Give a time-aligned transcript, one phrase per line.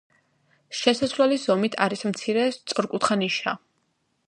[0.77, 3.57] შესასვლელის ზემოთ არის მცირე, სწორკუთხა ნიშა.